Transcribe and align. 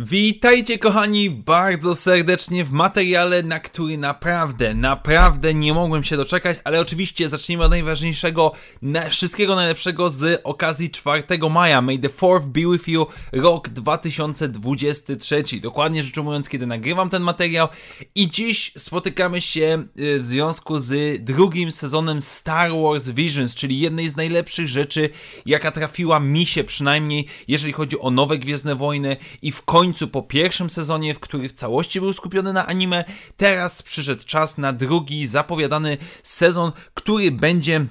Witajcie 0.00 0.78
kochani 0.78 1.30
bardzo 1.30 1.94
serdecznie 1.94 2.64
w 2.64 2.72
materiale, 2.72 3.42
na 3.42 3.60
który 3.60 3.98
naprawdę, 3.98 4.74
naprawdę 4.74 5.54
nie 5.54 5.74
mogłem 5.74 6.04
się 6.04 6.16
doczekać, 6.16 6.58
ale 6.64 6.80
oczywiście 6.80 7.28
zacznijmy 7.28 7.64
od 7.64 7.70
najważniejszego, 7.70 8.52
na, 8.82 9.08
wszystkiego 9.08 9.56
najlepszego 9.56 10.10
z 10.10 10.40
okazji 10.44 10.90
4 10.90 11.22
maja. 11.50 11.80
May 11.80 11.98
the 11.98 12.08
4th 12.08 12.46
be 12.46 12.60
with 12.72 12.88
you, 12.88 13.06
rok 13.32 13.68
2023. 13.68 15.44
Dokładnie 15.62 16.02
rzecz 16.02 16.18
ujmując, 16.18 16.48
kiedy 16.48 16.66
nagrywam 16.66 17.10
ten 17.10 17.22
materiał 17.22 17.68
i 18.14 18.30
dziś 18.30 18.72
spotykamy 18.76 19.40
się 19.40 19.84
y, 20.00 20.18
w 20.18 20.24
związku 20.24 20.78
z 20.78 21.24
drugim 21.24 21.72
sezonem 21.72 22.20
Star 22.20 22.70
Wars 22.82 23.10
Visions, 23.10 23.54
czyli 23.54 23.80
jednej 23.80 24.08
z 24.08 24.16
najlepszych 24.16 24.68
rzeczy, 24.68 25.10
jaka 25.46 25.70
trafiła 25.70 26.20
mi 26.20 26.46
się 26.46 26.64
przynajmniej, 26.64 27.26
jeżeli 27.48 27.72
chodzi 27.72 28.00
o 28.00 28.10
nowe 28.10 28.38
Gwiezdne 28.38 28.74
Wojny 28.74 29.16
i 29.42 29.52
w 29.52 29.62
końcu 29.62 29.87
końcu 29.88 30.08
po 30.08 30.22
pierwszym 30.22 30.70
sezonie, 30.70 31.14
w 31.14 31.20
który 31.20 31.48
w 31.48 31.52
całości 31.52 32.00
był 32.00 32.12
skupiony 32.12 32.52
na 32.52 32.66
anime, 32.66 33.04
teraz 33.36 33.82
przyszedł 33.82 34.22
czas 34.26 34.58
na 34.58 34.72
drugi 34.72 35.26
zapowiadany 35.26 35.98
sezon, 36.22 36.72
który 36.94 37.30
będzie 37.30 37.86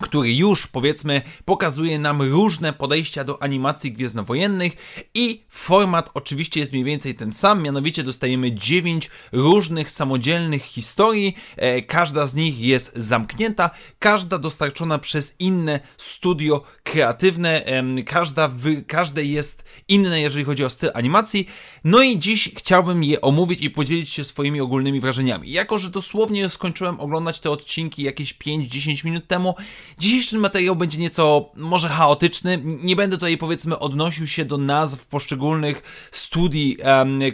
który 0.00 0.34
już 0.34 0.66
powiedzmy 0.66 1.22
pokazuje 1.44 1.98
nam 1.98 2.22
różne 2.22 2.72
podejścia 2.72 3.24
do 3.24 3.42
animacji 3.42 3.92
gwiezdnowojennych 3.92 4.72
i 5.14 5.44
format 5.48 6.10
oczywiście 6.14 6.60
jest 6.60 6.72
mniej 6.72 6.84
więcej 6.84 7.14
ten 7.14 7.32
sam, 7.32 7.62
mianowicie 7.62 8.02
dostajemy 8.02 8.54
9 8.54 9.10
różnych 9.32 9.90
samodzielnych 9.90 10.62
historii, 10.62 11.36
e, 11.56 11.82
każda 11.82 12.26
z 12.26 12.34
nich 12.34 12.60
jest 12.60 12.92
zamknięta, 12.96 13.70
każda 13.98 14.38
dostarczona 14.38 14.98
przez 14.98 15.36
inne 15.38 15.80
studio 15.96 16.62
kreatywne, 16.82 17.64
e, 17.64 18.02
każda, 18.02 18.48
wy, 18.48 18.82
każde 18.82 19.24
jest 19.24 19.64
inne 19.88 20.20
jeżeli 20.20 20.44
chodzi 20.44 20.64
o 20.64 20.70
styl 20.70 20.90
animacji, 20.94 21.48
no 21.84 22.02
i 22.02 22.18
dziś 22.18 22.50
chciałbym 22.56 23.04
je 23.04 23.20
omówić 23.20 23.62
i 23.62 23.70
podzielić 23.70 24.08
się 24.12 24.24
swoimi 24.24 24.60
ogólnymi 24.60 25.00
wrażeniami. 25.00 25.50
Jako, 25.50 25.78
że 25.78 25.90
dosłownie 25.90 26.48
skończyłem 26.48 27.00
oglądać 27.00 27.40
te 27.40 27.50
odcinki 27.50 28.02
jakieś 28.02 28.34
5-10 28.34 29.04
minut 29.04 29.26
temu, 29.26 29.54
Dzisiejszy 29.98 30.38
materiał 30.38 30.76
będzie 30.76 30.98
nieco 30.98 31.50
może 31.56 31.88
chaotyczny. 31.88 32.62
Nie 32.64 32.96
będę 32.96 33.16
tutaj 33.16 33.38
powiedzmy 33.38 33.78
odnosił 33.78 34.26
się 34.26 34.44
do 34.44 34.58
nazw 34.58 35.06
poszczególnych 35.06 36.08
studii, 36.10 36.78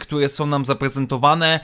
które 0.00 0.28
są 0.28 0.46
nam 0.46 0.64
zaprezentowane. 0.64 1.60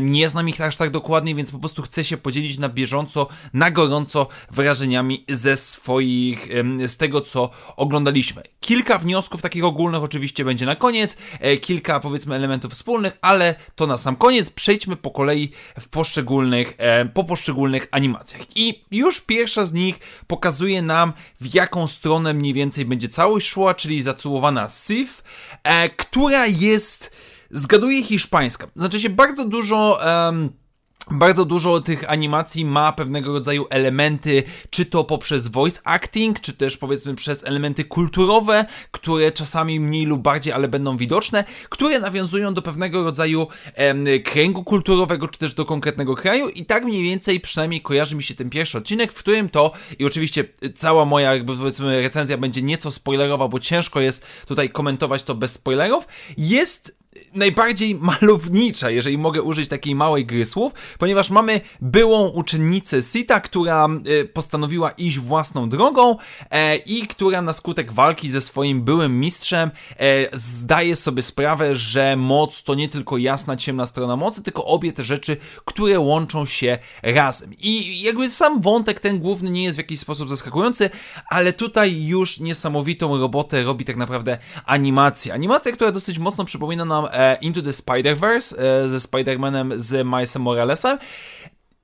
Nie 0.00 0.28
znam 0.28 0.48
ich 0.48 0.60
aż 0.60 0.76
tak 0.76 0.90
dokładnie, 0.90 1.34
więc 1.34 1.50
po 1.50 1.58
prostu 1.58 1.82
chcę 1.82 2.04
się 2.04 2.16
podzielić 2.16 2.58
na 2.58 2.68
bieżąco, 2.68 3.28
na 3.52 3.70
gorąco 3.70 4.26
wrażeniami 4.50 5.24
ze 5.28 5.56
swoich, 5.56 6.48
z 6.86 6.96
tego 6.96 7.20
co 7.20 7.50
oglądaliśmy. 7.76 8.42
Kilka 8.60 8.98
wniosków 8.98 9.42
takich 9.42 9.64
ogólnych 9.64 10.02
oczywiście 10.02 10.44
będzie 10.44 10.66
na 10.66 10.76
koniec, 10.76 11.16
e, 11.40 11.56
kilka 11.56 12.00
powiedzmy 12.00 12.34
elementów 12.34 12.72
wspólnych, 12.72 13.18
ale 13.20 13.54
to 13.74 13.86
na 13.86 13.96
sam 13.96 14.16
koniec. 14.16 14.50
Przejdźmy 14.50 14.96
po 14.96 15.10
kolei 15.10 15.50
w 15.80 15.88
poszczególnych, 15.88 16.76
po 17.14 17.24
poszczególnych 17.24 17.88
animacjach. 17.90 18.56
I 18.56 18.84
już 18.90 19.20
pierwsza 19.20 19.66
z 19.66 19.72
nich 19.72 19.98
pokazuje 20.26 20.82
nam, 20.82 21.12
w 21.40 21.54
jaką 21.54 21.86
stronę 21.86 22.34
mniej 22.34 22.54
więcej 22.54 22.84
będzie 22.84 23.08
całość 23.08 23.48
szła, 23.48 23.74
czyli 23.74 24.02
zatytułowana 24.02 24.68
Sif, 24.68 25.22
e, 25.62 25.88
która 25.88 26.46
jest, 26.46 27.10
zgaduję, 27.50 28.02
hiszpańska. 28.02 28.66
Znaczy 28.76 29.00
się 29.00 29.10
bardzo 29.10 29.44
dużo... 29.44 30.00
Um, 30.04 30.67
bardzo 31.10 31.44
dużo 31.44 31.80
tych 31.80 32.10
animacji 32.10 32.64
ma 32.64 32.92
pewnego 32.92 33.32
rodzaju 33.32 33.66
elementy, 33.70 34.42
czy 34.70 34.86
to 34.86 35.04
poprzez 35.04 35.48
voice 35.48 35.80
acting, 35.84 36.40
czy 36.40 36.52
też 36.52 36.76
powiedzmy 36.76 37.14
przez 37.14 37.44
elementy 37.44 37.84
kulturowe, 37.84 38.64
które 38.90 39.32
czasami 39.32 39.80
mniej 39.80 40.06
lub 40.06 40.22
bardziej, 40.22 40.52
ale 40.52 40.68
będą 40.68 40.96
widoczne, 40.96 41.44
które 41.68 42.00
nawiązują 42.00 42.54
do 42.54 42.62
pewnego 42.62 43.04
rodzaju 43.04 43.46
em, 43.74 44.06
kręgu 44.24 44.64
kulturowego, 44.64 45.28
czy 45.28 45.38
też 45.38 45.54
do 45.54 45.64
konkretnego 45.64 46.14
kraju. 46.14 46.48
I 46.48 46.64
tak 46.64 46.84
mniej 46.84 47.02
więcej 47.02 47.40
przynajmniej 47.40 47.82
kojarzy 47.82 48.16
mi 48.16 48.22
się 48.22 48.34
ten 48.34 48.50
pierwszy 48.50 48.78
odcinek, 48.78 49.12
w 49.12 49.18
którym 49.18 49.48
to, 49.48 49.72
i 49.98 50.04
oczywiście 50.04 50.44
cała 50.76 51.04
moja 51.04 51.34
jakby 51.34 51.56
powiedzmy 51.56 52.02
recenzja 52.02 52.38
będzie 52.38 52.62
nieco 52.62 52.90
spoilerowa, 52.90 53.48
bo 53.48 53.58
ciężko 53.58 54.00
jest 54.00 54.26
tutaj 54.46 54.70
komentować 54.70 55.22
to 55.22 55.34
bez 55.34 55.52
spoilerów, 55.52 56.08
jest 56.38 56.98
najbardziej 57.34 57.94
malownicza, 57.94 58.90
jeżeli 58.90 59.18
mogę 59.18 59.42
użyć 59.42 59.68
takiej 59.68 59.94
małej 59.94 60.26
gry 60.26 60.46
słów, 60.46 60.72
ponieważ 60.98 61.30
mamy 61.30 61.60
byłą 61.80 62.28
uczennicę 62.28 63.02
Sita, 63.02 63.40
która 63.40 63.88
e, 64.20 64.24
postanowiła 64.24 64.90
iść 64.90 65.18
własną 65.18 65.68
drogą 65.68 66.16
e, 66.50 66.76
i 66.76 67.06
która 67.06 67.42
na 67.42 67.52
skutek 67.52 67.92
walki 67.92 68.30
ze 68.30 68.40
swoim 68.40 68.82
byłym 68.82 69.20
mistrzem 69.20 69.70
e, 69.96 70.38
zdaje 70.38 70.96
sobie 70.96 71.22
sprawę, 71.22 71.76
że 71.76 72.16
moc 72.16 72.62
to 72.62 72.74
nie 72.74 72.88
tylko 72.88 73.18
jasna, 73.18 73.56
ciemna 73.56 73.86
strona 73.86 74.16
mocy, 74.16 74.42
tylko 74.42 74.64
obie 74.64 74.92
te 74.92 75.04
rzeczy, 75.04 75.36
które 75.64 76.00
łączą 76.00 76.46
się 76.46 76.78
razem. 77.02 77.50
I 77.58 78.00
jakby 78.00 78.30
sam 78.30 78.60
wątek 78.60 79.00
ten 79.00 79.18
główny 79.18 79.50
nie 79.50 79.64
jest 79.64 79.76
w 79.76 79.78
jakiś 79.78 80.00
sposób 80.00 80.28
zaskakujący, 80.28 80.90
ale 81.30 81.52
tutaj 81.52 82.04
już 82.04 82.40
niesamowitą 82.40 83.18
robotę 83.18 83.64
robi 83.64 83.84
tak 83.84 83.96
naprawdę 83.96 84.38
animacja. 84.64 85.34
Animacja, 85.34 85.72
która 85.72 85.92
dosyć 85.92 86.18
mocno 86.18 86.44
przypomina 86.44 86.84
nam 86.84 87.07
Into 87.40 87.62
the 87.62 87.72
Spider-Verse 87.72 88.56
e, 88.58 88.88
ze 88.88 88.98
Spider-Manem 89.00 89.72
z 89.76 90.06
Milesem 90.06 90.42
Moralesem 90.42 90.98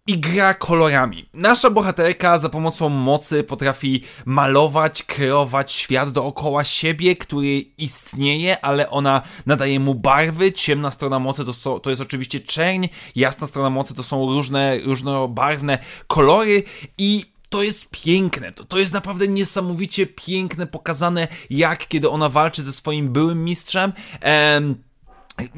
i 0.06 0.18
gra 0.18 0.54
kolorami. 0.54 1.28
Nasza 1.34 1.70
bohaterka 1.70 2.38
za 2.38 2.48
pomocą 2.48 2.88
mocy 2.88 3.44
potrafi 3.44 4.02
malować, 4.24 5.02
kreować 5.02 5.72
świat 5.72 6.10
dookoła 6.10 6.64
siebie, 6.64 7.16
który 7.16 7.60
istnieje, 7.78 8.64
ale 8.64 8.90
ona 8.90 9.22
nadaje 9.46 9.80
mu 9.80 9.94
barwy. 9.94 10.52
Ciemna 10.52 10.90
strona 10.90 11.18
mocy 11.18 11.44
to, 11.44 11.52
so, 11.52 11.80
to 11.80 11.90
jest 11.90 12.02
oczywiście 12.02 12.40
czerń, 12.40 12.86
jasna 13.16 13.46
strona 13.46 13.70
mocy 13.70 13.94
to 13.94 14.02
są 14.02 14.26
różne, 14.26 14.78
różnobarwne 14.78 15.78
kolory 16.06 16.62
i 16.98 17.34
to 17.48 17.62
jest 17.62 17.90
piękne, 17.90 18.52
to, 18.52 18.64
to 18.64 18.78
jest 18.78 18.92
naprawdę 18.92 19.28
niesamowicie 19.28 20.06
piękne, 20.06 20.66
pokazane 20.66 21.28
jak 21.50 21.88
kiedy 21.88 22.10
ona 22.10 22.28
walczy 22.28 22.62
ze 22.62 22.72
swoim 22.72 23.12
byłym 23.12 23.44
mistrzem. 23.44 23.92
Em, 24.20 24.74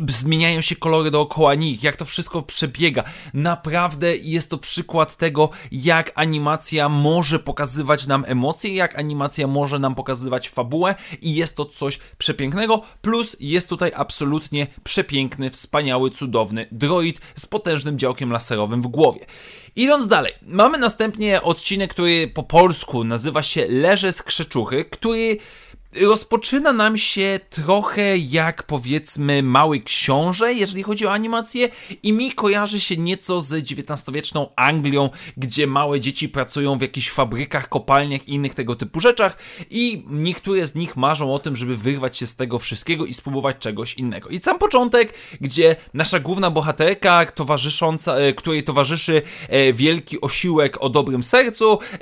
zmieniają 0.08 0.60
się 0.60 0.76
kolory 0.76 1.10
dookoła 1.10 1.54
nich, 1.54 1.82
jak 1.82 1.96
to 1.96 2.04
wszystko 2.04 2.42
przebiega. 2.42 3.04
Naprawdę 3.34 4.16
jest 4.16 4.50
to 4.50 4.58
przykład 4.58 5.16
tego, 5.16 5.50
jak 5.72 6.12
animacja 6.14 6.88
może 6.88 7.38
pokazywać 7.38 8.06
nam 8.06 8.24
emocje, 8.26 8.74
jak 8.74 8.98
animacja 8.98 9.46
może 9.46 9.78
nam 9.78 9.94
pokazywać 9.94 10.48
fabułę 10.48 10.94
i 11.22 11.34
jest 11.34 11.56
to 11.56 11.64
coś 11.64 11.98
przepięknego, 12.18 12.82
plus 13.02 13.36
jest 13.40 13.68
tutaj 13.68 13.92
absolutnie 13.94 14.66
przepiękny, 14.84 15.50
wspaniały, 15.50 16.10
cudowny 16.10 16.66
droid 16.72 17.20
z 17.34 17.46
potężnym 17.46 17.98
działkiem 17.98 18.30
laserowym 18.32 18.82
w 18.82 18.86
głowie. 18.86 19.26
Idąc 19.76 20.08
dalej, 20.08 20.32
mamy 20.42 20.78
następnie 20.78 21.42
odcinek, 21.42 21.90
który 21.90 22.28
po 22.28 22.42
polsku 22.42 23.04
nazywa 23.04 23.42
się 23.42 23.66
Leże 23.68 24.12
z 24.12 24.22
Krzeczuchy, 24.22 24.84
który 24.84 25.38
rozpoczyna 26.00 26.72
nam 26.72 26.98
się 26.98 27.40
trochę 27.50 28.16
jak 28.16 28.62
powiedzmy 28.62 29.42
Mały 29.42 29.80
Książę, 29.80 30.54
jeżeli 30.54 30.82
chodzi 30.82 31.06
o 31.06 31.12
animację 31.12 31.68
i 32.02 32.12
mi 32.12 32.32
kojarzy 32.32 32.80
się 32.80 32.96
nieco 32.96 33.40
z 33.40 33.52
XIX-wieczną 33.52 34.48
Anglią, 34.56 35.10
gdzie 35.36 35.66
małe 35.66 36.00
dzieci 36.00 36.28
pracują 36.28 36.78
w 36.78 36.80
jakichś 36.80 37.10
fabrykach, 37.10 37.68
kopalniach 37.68 38.28
i 38.28 38.34
innych 38.34 38.54
tego 38.54 38.74
typu 38.74 39.00
rzeczach 39.00 39.38
i 39.70 40.04
niektóre 40.10 40.66
z 40.66 40.74
nich 40.74 40.96
marzą 40.96 41.34
o 41.34 41.38
tym, 41.38 41.56
żeby 41.56 41.76
wyrwać 41.76 42.18
się 42.18 42.26
z 42.26 42.36
tego 42.36 42.58
wszystkiego 42.58 43.06
i 43.06 43.14
spróbować 43.14 43.56
czegoś 43.58 43.94
innego. 43.94 44.28
I 44.28 44.38
sam 44.38 44.58
początek, 44.58 45.14
gdzie 45.40 45.76
nasza 45.94 46.20
główna 46.20 46.50
bohaterka, 46.50 47.26
towarzysząca, 47.26 48.16
e, 48.16 48.32
której 48.32 48.62
towarzyszy 48.62 49.22
e, 49.48 49.72
wielki 49.72 50.20
osiłek 50.20 50.82
o 50.82 50.88
dobrym 50.88 51.22
sercu, 51.22 51.78
e, 51.92 51.98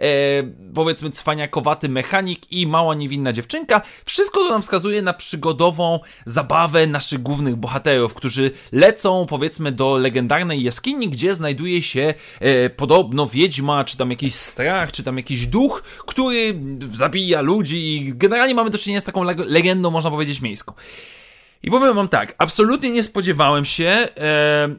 powiedzmy 0.75 1.11
cwaniakowaty 1.11 1.89
mechanik 1.89 2.53
i 2.53 2.67
mała 2.67 2.95
niewinna 2.95 3.33
dziewczynka, 3.33 3.81
wszystko 4.05 4.41
to 4.41 4.51
nam 4.51 4.63
wskazuje 4.63 5.03
na 5.03 5.13
przygodową 5.13 6.01
zabawę 6.27 6.87
naszych 6.87 7.23
głównych 7.23 7.57
bohaterów, 7.57 8.15
którzy 8.15 8.51
lecą 8.73 9.27
powiedzmy 9.27 9.73
do 9.73 9.99
legendarnej 9.99 10.63
jaskini, 10.63 11.09
gdzie 11.09 11.35
znajduje 11.35 11.83
się 11.83 12.15
e, 12.41 12.71
podobno 12.71 13.27
wiedźma, 13.27 13.85
czy 13.85 13.97
tam 13.97 14.11
jakiś 14.11 14.35
strach, 14.35 14.93
czy 14.93 15.03
tam 15.03 15.17
jakiś 15.17 15.47
duch, 15.47 15.83
który 16.07 16.61
zabija 16.93 17.41
ludzi 17.41 17.97
i 17.97 18.15
generalnie 18.15 18.55
mamy 18.55 18.71
do 18.71 18.79
czynienia 18.79 19.01
z 19.01 19.05
taką 19.05 19.23
legendą, 19.47 19.91
można 19.91 20.11
powiedzieć, 20.11 20.41
miejską. 20.41 20.73
I 21.65 21.71
powiem 21.71 21.95
wam 21.95 22.09
tak, 22.09 22.35
absolutnie 22.39 22.91
nie 22.91 23.03
spodziewałem 23.03 23.65
się, 23.65 23.85
e, 23.85 24.09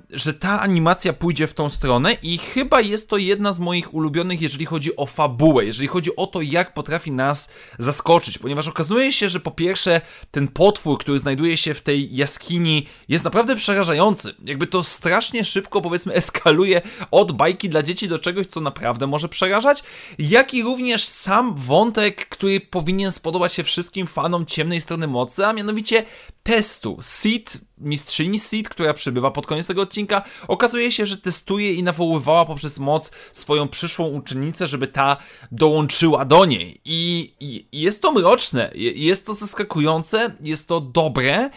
że 0.10 0.34
ta 0.34 0.62
animacja 0.62 1.14
pójdzie 1.14 1.48
w 1.48 1.54
tą 1.54 1.70
stronę 1.70 2.14
i 2.14 2.38
chyba 2.38 2.82
jest 2.82 3.10
to 3.10 3.18
jedna 3.18 3.54
z 3.54 3.60
moich 3.60 3.94
ulubionych, 3.94 4.42
jeżeli 4.42 4.66
chodzi 4.66 4.96
o 4.96 5.06
fabułę, 5.06 5.66
jeżeli 5.66 5.88
chodzi 5.88 6.16
o 6.16 6.28
to, 6.28 6.42
jak 6.42 6.74
potrafi 6.74 7.12
nas 7.12 7.52
zaskoczyć, 7.80 8.38
ponieważ 8.38 8.68
okazuje 8.68 9.12
się, 9.12 9.30
że 9.30 9.40
po 9.40 9.52
pierwsze 9.52 10.02
ten 10.32 10.48
potwór, 10.48 10.98
który 10.98 11.20
znajduje 11.20 11.58
się 11.58 11.74
w 11.74 11.82
tej 11.82 12.16
jaskini 12.16 12.88
jest 13.08 13.26
naprawdę 13.26 13.56
przerażający. 13.56 14.36
Jakby 14.46 14.68
to 14.68 14.84
strasznie 14.84 15.46
szybko, 15.46 15.82
powiedzmy, 15.82 16.14
eskaluje 16.24 16.82
od 17.12 17.32
bajki 17.32 17.70
dla 17.70 17.84
dzieci 17.84 18.08
do 18.08 18.20
czegoś, 18.20 18.48
co 18.48 18.62
naprawdę 18.62 19.08
może 19.08 19.30
przerażać, 19.30 19.84
jak 20.20 20.54
i 20.54 20.64
również 20.64 21.06
sam 21.06 21.56
wątek, 21.56 22.30
który 22.30 22.60
powinien 22.60 23.12
spodobać 23.12 23.54
się 23.54 23.64
wszystkim 23.64 24.08
fanom 24.08 24.46
ciemnej 24.46 24.82
strony 24.82 25.08
mocy, 25.08 25.46
a 25.46 25.54
mianowicie 25.54 26.06
testu. 26.46 26.98
Seed, 27.02 27.58
mistrzyni 27.78 28.40
Seed, 28.40 28.70
która 28.70 28.94
przybywa 28.94 29.32
pod 29.32 29.48
koniec 29.48 29.68
tego 29.68 29.82
odcinka, 29.82 30.24
okazuje 30.48 30.92
się, 30.92 31.06
że 31.06 31.18
testuje 31.18 31.74
i 31.74 31.84
nawoływała 31.84 32.46
poprzez 32.46 32.80
moc 32.80 33.12
swoją 33.32 33.68
przyszłą 33.68 34.08
uczennicę, 34.08 34.68
żeby 34.68 34.88
ta 34.88 35.18
dołączyła 35.52 36.26
do 36.26 36.46
niej. 36.46 36.82
I, 36.86 37.34
i 37.40 37.82
jest 37.82 38.02
to 38.02 38.12
mroczne, 38.12 38.72
jest 38.96 39.26
to 39.26 39.34
zaskakujące, 39.34 40.36
jest 40.42 40.68
to 40.68 40.82
dobre 40.82 41.50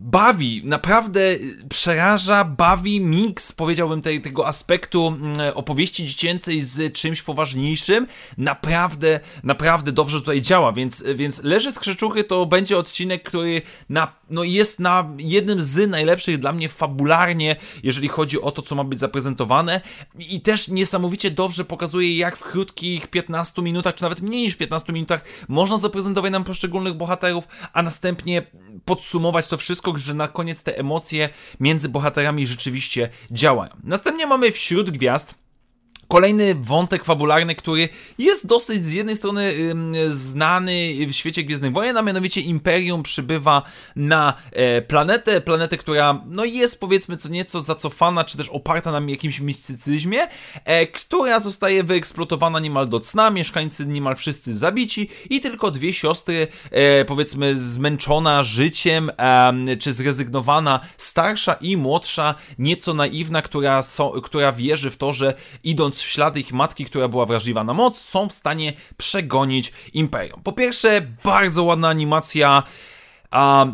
bawi, 0.00 0.62
naprawdę 0.64 1.20
przeraża, 1.68 2.44
bawi 2.44 3.00
miks, 3.00 3.52
powiedziałbym, 3.52 4.02
tej, 4.02 4.20
tego 4.20 4.46
aspektu 4.46 5.06
mm, 5.06 5.36
opowieści 5.54 6.06
dziecięcej 6.06 6.60
z 6.60 6.92
czymś 6.92 7.22
poważniejszym. 7.22 8.06
Naprawdę, 8.38 9.20
naprawdę 9.42 9.92
dobrze 9.92 10.20
tutaj 10.20 10.42
działa, 10.42 10.72
więc, 10.72 11.04
więc 11.14 11.42
Leży 11.42 11.72
z 11.72 11.78
Krzeczuchy 11.78 12.24
to 12.24 12.46
będzie 12.46 12.78
odcinek, 12.78 13.22
który 13.22 13.62
na, 13.88 14.12
no 14.30 14.44
jest 14.44 14.80
na 14.80 15.10
jednym 15.18 15.62
z 15.62 15.90
najlepszych 15.90 16.38
dla 16.38 16.52
mnie 16.52 16.68
fabularnie, 16.68 17.56
jeżeli 17.82 18.08
chodzi 18.08 18.40
o 18.40 18.50
to, 18.50 18.62
co 18.62 18.74
ma 18.74 18.84
być 18.84 19.00
zaprezentowane 19.00 19.80
i 20.18 20.40
też 20.40 20.68
niesamowicie 20.68 21.30
dobrze 21.30 21.64
pokazuje, 21.64 22.16
jak 22.16 22.36
w 22.36 22.42
krótkich 22.42 23.06
15 23.06 23.62
minutach, 23.62 23.94
czy 23.94 24.02
nawet 24.02 24.20
mniej 24.20 24.42
niż 24.42 24.56
15 24.56 24.92
minutach 24.92 25.24
można 25.48 25.78
zaprezentować 25.78 26.32
nam 26.32 26.44
poszczególnych 26.44 26.94
bohaterów, 26.94 27.48
a 27.72 27.82
następnie 27.82 28.42
podsumować 28.84 29.48
to 29.48 29.56
wszystko 29.56 29.92
że 29.96 30.14
na 30.14 30.28
koniec 30.28 30.62
te 30.62 30.78
emocje 30.78 31.28
między 31.60 31.88
bohaterami 31.88 32.46
rzeczywiście 32.46 33.08
działają. 33.30 33.70
Następnie 33.84 34.26
mamy 34.26 34.52
wśród 34.52 34.90
gwiazd 34.90 35.45
Kolejny 36.08 36.54
wątek 36.54 37.04
fabularny, 37.04 37.54
który 37.54 37.88
jest 38.18 38.46
dosyć 38.46 38.82
z 38.82 38.92
jednej 38.92 39.16
strony 39.16 39.52
znany 40.10 41.06
w 41.08 41.12
świecie 41.12 41.44
Gwiezdnych 41.44 41.72
Wojen, 41.72 41.96
a 41.96 42.02
mianowicie 42.02 42.40
Imperium 42.40 43.02
przybywa 43.02 43.62
na 43.96 44.34
e, 44.52 44.82
planetę, 44.82 45.40
planetę, 45.40 45.78
która 45.78 46.22
no 46.26 46.44
jest 46.44 46.80
powiedzmy 46.80 47.16
co 47.16 47.28
nieco 47.28 47.62
zacofana, 47.62 48.24
czy 48.24 48.36
też 48.36 48.48
oparta 48.48 49.00
na 49.00 49.10
jakimś 49.10 49.40
mistycyzmie, 49.40 50.28
e, 50.64 50.86
która 50.86 51.40
zostaje 51.40 51.84
wyeksploatowana 51.84 52.60
niemal 52.60 52.88
do 52.88 53.00
cna, 53.00 53.30
mieszkańcy 53.30 53.86
niemal 53.86 54.16
wszyscy 54.16 54.54
zabici 54.54 55.08
i 55.30 55.40
tylko 55.40 55.70
dwie 55.70 55.92
siostry, 55.92 56.48
e, 56.70 57.04
powiedzmy 57.04 57.56
zmęczona 57.56 58.42
życiem, 58.42 59.10
czy 59.80 59.92
zrezygnowana, 59.92 60.80
starsza 60.96 61.52
i 61.52 61.76
młodsza, 61.76 62.34
nieco 62.58 62.94
naiwna, 62.94 63.42
która, 63.42 63.82
so, 63.82 64.10
która 64.10 64.52
wierzy 64.52 64.90
w 64.90 64.96
to, 64.96 65.12
że 65.12 65.34
idąc 65.64 65.95
w 66.02 66.08
ślady 66.08 66.40
ich 66.40 66.52
matki, 66.52 66.84
która 66.84 67.08
była 67.08 67.26
wrażliwa 67.26 67.64
na 67.64 67.74
moc, 67.74 68.00
są 68.00 68.28
w 68.28 68.32
stanie 68.32 68.72
przegonić 68.96 69.72
Imperium. 69.92 70.42
Po 70.42 70.52
pierwsze, 70.52 71.06
bardzo 71.24 71.64
ładna 71.64 71.88
animacja, 71.88 72.62
a 73.30 73.66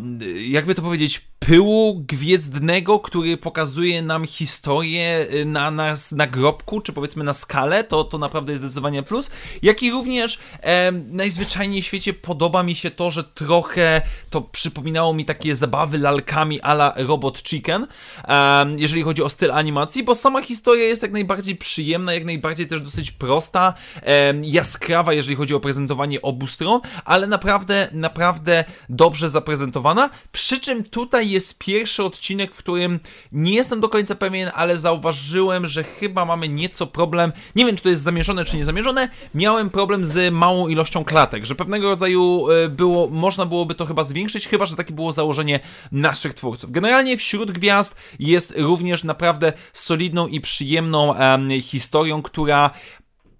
jakby 0.48 0.74
to 0.74 0.82
powiedzieć, 0.82 1.31
pyłu 1.46 2.02
gwiezdnego, 2.08 3.00
który 3.00 3.36
pokazuje 3.36 4.02
nam 4.02 4.26
historię 4.26 5.26
y, 5.34 5.44
na, 5.44 5.70
na 5.70 5.94
nagrobku, 6.12 6.80
czy 6.80 6.92
powiedzmy 6.92 7.24
na 7.24 7.32
skalę, 7.32 7.84
to, 7.84 8.04
to 8.04 8.18
naprawdę 8.18 8.52
jest 8.52 8.62
zdecydowanie 8.62 9.02
plus. 9.02 9.30
Jak 9.62 9.82
i 9.82 9.90
również 9.90 10.38
e, 10.60 10.92
najzwyczajniej 10.92 11.82
w 11.82 11.86
świecie 11.86 12.12
podoba 12.12 12.62
mi 12.62 12.74
się 12.74 12.90
to, 12.90 13.10
że 13.10 13.24
trochę 13.24 14.02
to 14.30 14.40
przypominało 14.40 15.14
mi 15.14 15.24
takie 15.24 15.56
zabawy 15.56 15.98
lalkami 15.98 16.60
ala 16.60 16.94
Robot 16.96 17.42
Chicken, 17.42 17.86
e, 18.24 18.66
jeżeli 18.76 19.02
chodzi 19.02 19.22
o 19.22 19.28
styl 19.28 19.50
animacji, 19.50 20.02
bo 20.02 20.14
sama 20.14 20.42
historia 20.42 20.84
jest 20.84 21.02
jak 21.02 21.12
najbardziej 21.12 21.56
przyjemna, 21.56 22.14
jak 22.14 22.24
najbardziej 22.24 22.66
też 22.66 22.80
dosyć 22.80 23.10
prosta, 23.10 23.74
e, 24.02 24.34
jaskrawa, 24.42 25.12
jeżeli 25.12 25.36
chodzi 25.36 25.54
o 25.54 25.60
prezentowanie 25.60 26.22
obu 26.22 26.46
stron, 26.46 26.80
ale 27.04 27.26
naprawdę, 27.26 27.88
naprawdę 27.92 28.64
dobrze 28.88 29.28
zaprezentowana, 29.28 30.10
przy 30.32 30.60
czym 30.60 30.84
tutaj 30.84 31.31
jest 31.32 31.58
pierwszy 31.58 32.04
odcinek, 32.04 32.54
w 32.54 32.58
którym 32.58 33.00
nie 33.32 33.54
jestem 33.54 33.80
do 33.80 33.88
końca 33.88 34.14
pewien, 34.14 34.50
ale 34.54 34.78
zauważyłem, 34.78 35.66
że 35.66 35.84
chyba 35.84 36.24
mamy 36.24 36.48
nieco 36.48 36.86
problem. 36.86 37.32
Nie 37.56 37.66
wiem, 37.66 37.76
czy 37.76 37.82
to 37.82 37.88
jest 37.88 38.02
zamierzone, 38.02 38.44
czy 38.44 38.56
nie 38.56 38.64
zamierzone. 38.64 39.08
Miałem 39.34 39.70
problem 39.70 40.04
z 40.04 40.32
małą 40.32 40.68
ilością 40.68 41.04
klatek, 41.04 41.46
że 41.46 41.54
pewnego 41.54 41.88
rodzaju 41.88 42.50
e, 42.50 42.68
było, 42.68 43.08
można 43.08 43.46
byłoby 43.46 43.74
to 43.74 43.86
chyba 43.86 44.04
zwiększyć, 44.04 44.48
chyba 44.48 44.66
że 44.66 44.76
takie 44.76 44.94
było 44.94 45.12
założenie 45.12 45.60
naszych 45.92 46.34
twórców. 46.34 46.70
Generalnie 46.70 47.16
wśród 47.16 47.50
gwiazd 47.50 47.96
jest 48.18 48.54
również 48.56 49.04
naprawdę 49.04 49.52
solidną 49.72 50.26
i 50.26 50.40
przyjemną 50.40 51.14
historią, 51.60 52.22
która 52.22 52.70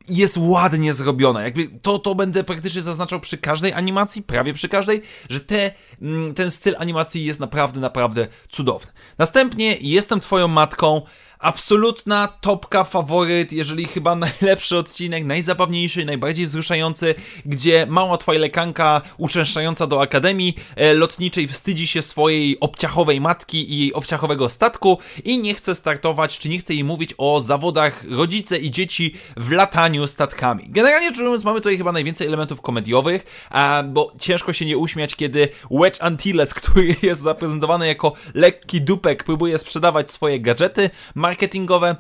jest 0.09 0.37
ładnie 0.41 0.95
zrobiona. 0.95 1.43
Jakby 1.43 1.69
to, 1.83 1.99
to 1.99 2.15
będę 2.15 2.45
praktycznie 2.45 2.83
zaznaczał 2.83 3.21
przy 3.21 3.39
każdej 3.39 3.73
animacji, 3.73 4.23
prawie 4.23 4.55
przy 4.55 4.69
każdej, 4.69 5.03
że 5.29 5.41
te, 5.41 5.71
mm, 6.03 6.35
ten 6.35 6.51
styl 6.51 6.75
animacji 6.79 7.25
jest 7.25 7.41
naprawdę, 7.41 7.81
naprawdę 7.81 8.27
cudowny. 8.49 8.93
Następnie 9.19 9.77
jestem 9.81 10.21
twoją 10.21 10.49
matką. 10.49 11.03
Absolutna 11.43 12.29
topka 12.41 12.85
faworyt, 12.85 13.53
jeżeli 13.53 13.85
chyba 13.87 14.15
najlepszy 14.27 14.79
odcinek, 14.79 15.25
najzabawniejszy, 15.25 16.05
najbardziej 16.05 16.47
wzruszający, 16.47 17.15
gdzie 17.47 17.87
mała 17.89 18.19
twajlekanka 18.19 19.01
uczęszczająca 19.19 19.87
do 19.87 20.01
akademii 20.01 20.57
e, 20.77 20.95
lotniczej 20.95 21.49
wstydzi 21.49 21.87
się 21.87 22.03
swojej 22.03 22.61
obciachowej 22.61 23.21
matki 23.21 23.73
i 23.73 23.79
jej 23.79 23.93
obciachowego 23.93 24.49
statku 24.49 24.99
i 25.25 25.39
nie 25.39 25.55
chce 25.55 25.75
startować, 25.75 26.39
czy 26.39 26.49
nie 26.49 26.59
chce 26.59 26.75
jej 26.75 26.85
mówić 26.85 27.15
o 27.19 27.41
zawodach 27.41 28.05
rodzice 28.11 28.59
i 28.59 28.71
dzieci 28.71 29.15
w 29.37 29.51
lataniu 29.53 30.07
statkami. 30.07 30.65
Generalnie 30.69 31.09
rzecz 31.09 31.19
biorąc, 31.19 31.45
mamy 31.45 31.61
tutaj 31.61 31.79
chyba 31.79 31.93
najwięcej 31.93 32.27
elementów 32.27 32.61
komediowych, 32.61 33.49
bo 33.85 34.13
ciężko 34.21 34.53
się 34.53 34.65
nie 34.67 34.79
uśmiać, 34.79 35.17
kiedy 35.17 35.49
Wedge 35.71 36.03
Antilles, 36.03 36.55
który 36.59 36.97
jest 37.03 37.23
zaprezentowany 37.23 37.87
jako 37.87 38.13
lekki 38.35 38.81
dupek, 38.81 39.25
próbuje 39.25 39.59
sprzedawać 39.59 40.11
swoje 40.11 40.41
gadżety, 40.41 40.91
marketingowe 41.33 41.97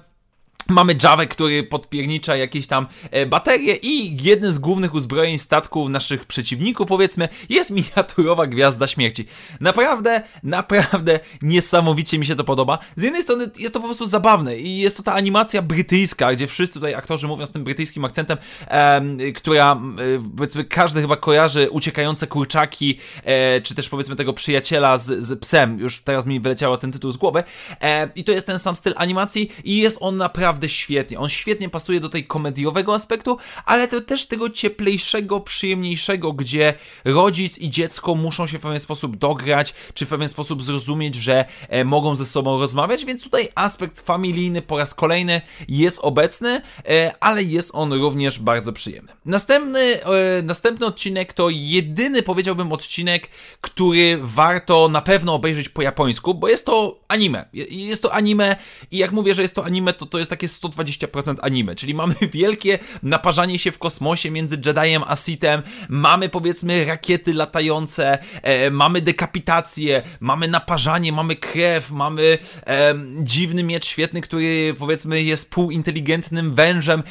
Mamy 0.68 0.96
Java, 1.02 1.26
który 1.26 1.62
podpiernicza 1.62 2.36
jakieś 2.36 2.66
tam 2.66 2.86
e, 3.10 3.26
baterie 3.26 3.76
i 3.76 4.22
jednym 4.22 4.52
z 4.52 4.58
głównych 4.58 4.94
uzbrojeń 4.94 5.38
statków 5.38 5.88
naszych 5.88 6.24
przeciwników, 6.24 6.88
powiedzmy, 6.88 7.28
jest 7.48 7.70
miniaturowa 7.82 8.46
gwiazda 8.46 8.86
śmierci. 8.86 9.26
Naprawdę, 9.60 10.22
naprawdę 10.42 11.20
niesamowicie 11.42 12.18
mi 12.18 12.26
się 12.26 12.36
to 12.36 12.44
podoba. 12.44 12.78
Z 12.96 13.02
jednej 13.02 13.22
strony 13.22 13.50
jest 13.58 13.74
to 13.74 13.80
po 13.80 13.86
prostu 13.86 14.06
zabawne 14.06 14.56
i 14.58 14.78
jest 14.78 14.96
to 14.96 15.02
ta 15.02 15.14
animacja 15.14 15.62
brytyjska, 15.62 16.32
gdzie 16.32 16.46
wszyscy 16.46 16.74
tutaj 16.74 16.94
aktorzy 16.94 17.28
mówią 17.28 17.46
z 17.46 17.52
tym 17.52 17.64
brytyjskim 17.64 18.04
akcentem, 18.04 18.38
e, 18.68 19.32
która, 19.32 19.72
e, 19.72 19.78
powiedzmy, 20.36 20.64
każdy 20.64 21.00
chyba 21.00 21.16
kojarzy 21.16 21.70
uciekające 21.70 22.26
kurczaki, 22.26 22.98
e, 23.24 23.60
czy 23.60 23.74
też 23.74 23.88
powiedzmy 23.88 24.16
tego 24.16 24.32
przyjaciela 24.32 24.98
z, 24.98 25.24
z 25.24 25.40
psem. 25.40 25.78
Już 25.78 26.00
teraz 26.00 26.26
mi 26.26 26.40
wyleciało 26.40 26.76
ten 26.76 26.92
tytuł 26.92 27.12
z 27.12 27.16
głowy. 27.16 27.44
E, 27.80 28.08
I 28.14 28.24
to 28.24 28.32
jest 28.32 28.46
ten 28.46 28.58
sam 28.58 28.76
styl 28.76 28.94
animacji 28.96 29.52
i 29.64 29.76
jest 29.76 29.98
on 30.00 30.16
naprawdę 30.16 30.51
naprawdę 30.52 30.68
świetnie. 30.68 31.18
On 31.18 31.28
świetnie 31.28 31.68
pasuje 31.68 32.00
do 32.00 32.08
tej 32.08 32.26
komediowego 32.26 32.94
aspektu, 32.94 33.38
ale 33.64 33.88
to 33.88 34.00
też 34.00 34.26
tego 34.26 34.50
cieplejszego, 34.50 35.40
przyjemniejszego, 35.40 36.32
gdzie 36.32 36.74
rodzic 37.04 37.58
i 37.58 37.70
dziecko 37.70 38.14
muszą 38.14 38.46
się 38.46 38.58
w 38.58 38.62
pewien 38.62 38.80
sposób 38.80 39.16
dograć, 39.16 39.74
czy 39.94 40.06
w 40.06 40.08
pewien 40.08 40.28
sposób 40.28 40.62
zrozumieć, 40.62 41.14
że 41.14 41.44
e, 41.68 41.84
mogą 41.84 42.16
ze 42.16 42.26
sobą 42.26 42.58
rozmawiać, 42.58 43.04
więc 43.04 43.22
tutaj 43.22 43.48
aspekt 43.54 44.00
familijny 44.00 44.62
po 44.62 44.78
raz 44.78 44.94
kolejny 44.94 45.40
jest 45.68 45.98
obecny, 46.02 46.62
e, 46.88 47.14
ale 47.20 47.42
jest 47.42 47.70
on 47.74 47.92
również 47.92 48.38
bardzo 48.38 48.72
przyjemny. 48.72 49.12
Następny, 49.24 50.04
e, 50.04 50.42
następny 50.42 50.86
odcinek 50.86 51.32
to 51.32 51.50
jedyny, 51.50 52.22
powiedziałbym, 52.22 52.72
odcinek, 52.72 53.28
który 53.60 54.18
warto 54.22 54.88
na 54.88 55.02
pewno 55.02 55.34
obejrzeć 55.34 55.68
po 55.68 55.82
japońsku, 55.82 56.34
bo 56.34 56.48
jest 56.48 56.66
to 56.66 57.00
anime. 57.08 57.48
Jest 57.70 58.02
to 58.02 58.14
anime 58.14 58.56
i 58.90 58.98
jak 58.98 59.12
mówię, 59.12 59.34
że 59.34 59.42
jest 59.42 59.54
to 59.54 59.64
anime, 59.64 59.92
to 59.92 60.06
to 60.06 60.18
jest 60.18 60.30
takie 60.30 60.41
120% 60.46 61.36
anime, 61.40 61.74
czyli 61.74 61.94
mamy 61.94 62.14
wielkie 62.32 62.78
naparzanie 63.02 63.58
się 63.58 63.72
w 63.72 63.78
kosmosie 63.78 64.30
między 64.30 64.56
Jediem 64.66 65.02
a 65.06 65.16
Sithem, 65.16 65.62
mamy 65.88 66.28
powiedzmy 66.28 66.84
rakiety 66.84 67.34
latające, 67.34 68.18
e, 68.42 68.70
mamy 68.70 69.02
dekapitację, 69.02 70.02
mamy 70.20 70.48
naparzanie, 70.48 71.12
mamy 71.12 71.36
krew, 71.36 71.90
mamy 71.90 72.38
e, 72.66 72.94
dziwny 73.22 73.62
miecz 73.62 73.86
świetny, 73.86 74.20
który 74.20 74.74
powiedzmy 74.78 75.22
jest 75.22 75.50
półinteligentnym 75.50 76.54
wężem 76.54 77.02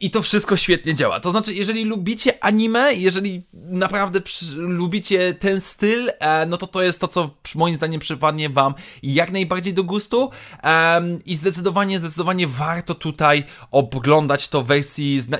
I 0.00 0.10
to 0.10 0.22
wszystko 0.22 0.56
świetnie 0.56 0.94
działa. 0.94 1.20
To 1.20 1.30
znaczy, 1.30 1.54
jeżeli 1.54 1.84
lubicie 1.84 2.44
anime, 2.44 2.94
jeżeli 2.94 3.42
naprawdę 3.52 4.20
lubicie 4.56 5.34
ten 5.34 5.60
styl, 5.60 6.10
e, 6.18 6.46
no 6.46 6.56
to 6.56 6.66
to 6.66 6.82
jest 6.82 7.00
to, 7.00 7.08
co 7.08 7.30
moim 7.54 7.74
zdaniem 7.74 8.00
przypadnie 8.00 8.50
wam 8.50 8.74
jak 9.02 9.32
najbardziej 9.32 9.74
do 9.74 9.84
gustu. 9.84 10.30
E, 10.62 11.00
I 11.26 11.36
zdecydowanie, 11.36 11.98
zdecydowanie 11.98 12.46
warto 12.46 12.94
tutaj 12.94 13.44
oglądać 13.70 14.48
to 14.48 14.62
w 14.62 14.66
wersji 14.66 15.20
z, 15.20 15.30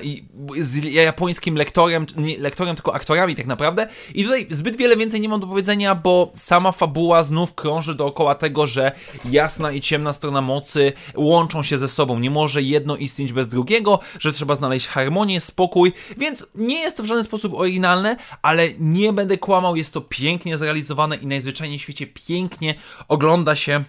z 0.59 0.75
japońskim 0.83 1.55
lektorem, 1.55 2.05
nie 2.17 2.37
lektorem, 2.37 2.75
tylko 2.75 2.95
aktorami 2.95 3.35
tak 3.35 3.47
naprawdę. 3.47 3.87
I 4.15 4.23
tutaj 4.23 4.47
zbyt 4.49 4.77
wiele 4.77 4.97
więcej 4.97 5.21
nie 5.21 5.29
mam 5.29 5.39
do 5.39 5.47
powiedzenia, 5.47 5.95
bo 5.95 6.31
sama 6.35 6.71
fabuła 6.71 7.23
znów 7.23 7.55
krąży 7.55 7.95
dookoła 7.95 8.35
tego, 8.35 8.67
że 8.67 8.91
jasna 9.29 9.71
i 9.71 9.81
ciemna 9.81 10.13
strona 10.13 10.41
mocy 10.41 10.93
łączą 11.15 11.63
się 11.63 11.77
ze 11.77 11.87
sobą. 11.87 12.19
Nie 12.19 12.31
może 12.31 12.61
jedno 12.61 12.95
istnieć 12.95 13.33
bez 13.33 13.47
drugiego, 13.47 13.99
że 14.19 14.33
trzeba 14.33 14.48
znaleźć 14.55 14.87
harmonię, 14.87 15.41
spokój, 15.41 15.93
więc 16.17 16.47
nie 16.55 16.79
jest 16.79 16.97
to 16.97 17.03
w 17.03 17.05
żaden 17.05 17.23
sposób 17.23 17.53
oryginalne, 17.53 18.17
ale 18.41 18.69
nie 18.79 19.13
będę 19.13 19.37
kłamał, 19.37 19.75
jest 19.75 19.93
to 19.93 20.01
pięknie 20.01 20.57
zrealizowane 20.57 21.15
i 21.15 21.27
najzwyczajniej 21.27 21.79
w 21.79 21.81
świecie 21.81 22.07
pięknie 22.07 22.75
ogląda 23.07 23.55
się 23.55 23.83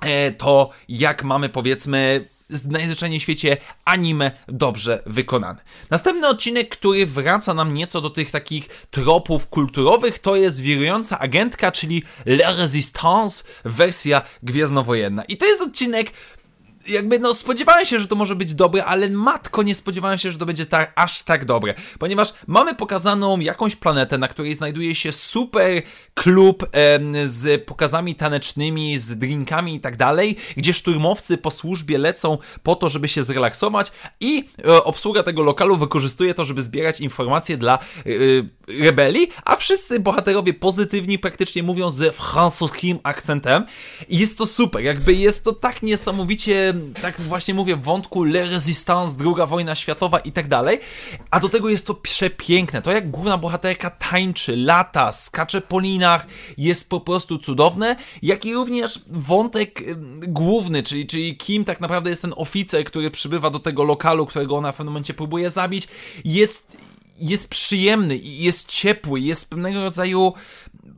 e, 0.00 0.32
to, 0.32 0.70
jak 0.88 1.24
mamy 1.24 1.48
powiedzmy 1.48 2.28
najzwyczajniej 2.64 3.20
w 3.20 3.22
świecie 3.22 3.56
anime 3.84 4.30
dobrze 4.48 5.02
wykonane. 5.06 5.60
Następny 5.90 6.28
odcinek, 6.28 6.68
który 6.68 7.06
wraca 7.06 7.54
nam 7.54 7.74
nieco 7.74 8.00
do 8.00 8.10
tych 8.10 8.30
takich 8.30 8.86
tropów 8.90 9.48
kulturowych, 9.48 10.18
to 10.18 10.36
jest 10.36 10.60
wirująca 10.60 11.18
agentka, 11.18 11.72
czyli 11.72 12.02
La 12.26 12.52
Resistance, 12.56 13.44
wersja 13.64 14.22
gwiezdnowojenna. 14.42 15.24
I 15.24 15.36
to 15.36 15.46
jest 15.46 15.62
odcinek 15.62 16.10
jakby 16.88 17.18
no 17.18 17.34
spodziewałem 17.34 17.84
się, 17.84 18.00
że 18.00 18.08
to 18.08 18.16
może 18.16 18.36
być 18.36 18.54
dobre, 18.54 18.84
ale 18.84 19.10
matko 19.10 19.62
nie 19.62 19.74
spodziewałem 19.74 20.18
się, 20.18 20.30
że 20.30 20.38
to 20.38 20.46
będzie 20.46 20.66
tak, 20.66 20.92
aż 20.96 21.22
tak 21.22 21.44
dobre, 21.44 21.74
ponieważ 21.98 22.34
mamy 22.46 22.74
pokazaną 22.74 23.40
jakąś 23.40 23.76
planetę, 23.76 24.18
na 24.18 24.28
której 24.28 24.54
znajduje 24.54 24.94
się 24.94 25.12
super 25.12 25.82
klub 26.14 26.68
z 27.24 27.64
pokazami 27.64 28.14
tanecznymi, 28.14 28.98
z 28.98 29.18
drinkami 29.18 29.74
i 29.74 29.80
tak 29.80 29.96
dalej, 29.96 30.36
gdzie 30.56 30.74
szturmowcy 30.74 31.38
po 31.38 31.50
służbie 31.50 31.98
lecą 31.98 32.38
po 32.62 32.76
to, 32.76 32.88
żeby 32.88 33.08
się 33.08 33.22
zrelaksować 33.22 33.92
i 34.20 34.44
e, 34.64 34.84
obsługa 34.84 35.22
tego 35.22 35.42
lokalu 35.42 35.76
wykorzystuje 35.76 36.34
to, 36.34 36.44
żeby 36.44 36.62
zbierać 36.62 37.00
informacje 37.00 37.56
dla 37.56 37.78
e, 37.78 38.80
rebelii, 38.84 39.28
a 39.44 39.56
wszyscy 39.56 40.00
bohaterowie 40.00 40.54
pozytywni 40.54 41.18
praktycznie 41.18 41.62
mówią 41.62 41.90
z 41.90 42.14
francuskim 42.14 42.98
akcentem. 43.02 43.66
I 44.08 44.18
jest 44.18 44.38
to 44.38 44.46
super, 44.46 44.82
jakby 44.82 45.14
jest 45.14 45.44
to 45.44 45.52
tak 45.52 45.82
niesamowicie 45.82 46.73
tak 47.02 47.20
właśnie 47.20 47.54
mówię, 47.54 47.76
wątku 47.76 48.24
Le 48.24 48.50
Resistance, 48.50 49.16
druga 49.16 49.46
wojna 49.46 49.74
światowa 49.74 50.18
i 50.18 50.32
tak 50.32 50.48
dalej. 50.48 50.80
A 51.30 51.40
do 51.40 51.48
tego 51.48 51.68
jest 51.68 51.86
to 51.86 51.94
przepiękne. 51.94 52.82
To 52.82 52.92
jak 52.92 53.10
główna 53.10 53.38
bohaterka 53.38 53.90
tańczy, 53.90 54.56
lata, 54.56 55.12
skacze 55.12 55.60
po 55.60 55.80
linach, 55.80 56.26
jest 56.58 56.90
po 56.90 57.00
prostu 57.00 57.38
cudowne. 57.38 57.96
Jak 58.22 58.44
i 58.44 58.54
również 58.54 59.00
wątek 59.06 59.82
główny, 60.28 60.82
czyli, 60.82 61.06
czyli 61.06 61.36
kim 61.36 61.64
tak 61.64 61.80
naprawdę 61.80 62.10
jest 62.10 62.22
ten 62.22 62.34
oficer, 62.36 62.84
który 62.84 63.10
przybywa 63.10 63.50
do 63.50 63.58
tego 63.58 63.84
lokalu, 63.84 64.26
którego 64.26 64.56
ona 64.56 64.72
w 64.72 64.76
pewnym 64.76 64.92
momencie 64.92 65.14
próbuje 65.14 65.50
zabić, 65.50 65.88
jest 66.24 66.93
jest 67.18 67.48
przyjemny 67.48 68.16
jest 68.16 68.68
ciepły, 68.68 69.20
jest 69.20 69.50
pewnego 69.50 69.82
rodzaju 69.82 70.32